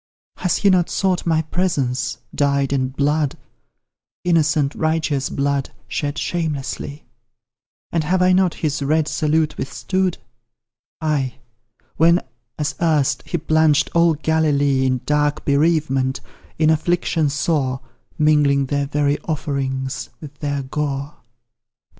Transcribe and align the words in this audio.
Has 0.37 0.57
he 0.57 0.71
not 0.71 0.89
sought 0.89 1.27
my 1.27 1.43
presence, 1.43 2.17
dyed 2.33 2.73
in 2.73 2.87
blood 2.87 3.37
Innocent, 4.23 4.73
righteous 4.73 5.29
blood, 5.29 5.69
shed 5.87 6.17
shamelessly? 6.17 7.05
And 7.91 8.03
have 8.05 8.19
I 8.19 8.33
not 8.33 8.55
his 8.55 8.81
red 8.81 9.07
salute 9.07 9.59
withstood? 9.59 10.17
Ay, 11.01 11.35
when, 11.97 12.19
as 12.57 12.73
erst, 12.81 13.21
he 13.27 13.37
plunged 13.37 13.91
all 13.93 14.15
Galilee 14.15 14.87
In 14.87 15.01
dark 15.05 15.45
bereavement 15.45 16.19
in 16.57 16.71
affliction 16.71 17.29
sore, 17.29 17.79
Mingling 18.17 18.65
their 18.65 18.87
very 18.87 19.19
offerings 19.25 20.09
with 20.19 20.33
their 20.39 20.63
gore. 20.63 21.17